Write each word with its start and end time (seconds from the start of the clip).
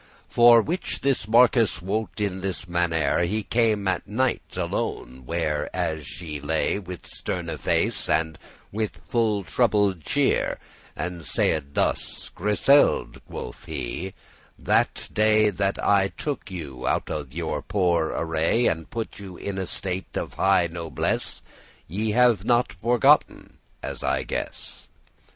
For 0.29 0.63
which 0.63 1.01
this 1.01 1.27
marquis 1.27 1.73
wrought 1.79 2.19
in 2.19 2.41
this 2.41 2.65
mannere: 2.65 3.27
He 3.27 3.43
came 3.43 3.87
at 3.87 4.07
night 4.07 4.57
alone 4.57 5.25
there 5.27 5.69
as 5.75 6.07
she 6.07 6.39
lay, 6.39 6.79
With 6.79 7.05
sterne 7.05 7.55
face 7.55 8.09
and 8.09 8.39
with 8.71 8.97
full 9.05 9.43
troubled 9.43 10.03
cheer, 10.03 10.57
And 10.95 11.23
saide 11.23 11.75
thus; 11.75 12.31
"Griseld'," 12.33 13.21
quoth 13.27 13.65
he 13.65 14.15
"that 14.57 15.07
day 15.13 15.51
That 15.51 15.77
I 15.77 16.05
you 16.05 16.09
took 16.17 16.51
out 16.89 17.11
of 17.11 17.31
your 17.31 17.61
poor 17.61 18.07
array, 18.07 18.65
And 18.65 18.89
put 18.89 19.19
you 19.19 19.37
in 19.37 19.59
estate 19.59 20.17
of 20.17 20.33
high 20.33 20.65
nobless, 20.65 21.43
Ye 21.87 22.09
have 22.13 22.39
it 22.41 22.47
not 22.47 22.73
forgotten, 22.73 23.59
as 23.83 24.03
I 24.03 24.23
guess. 24.23 24.87